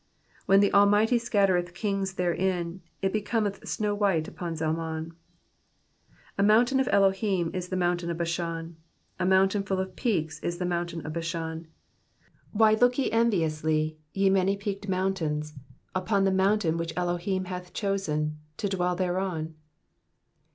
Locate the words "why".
12.53-12.73